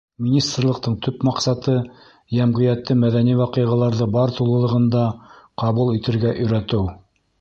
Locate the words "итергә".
5.99-6.33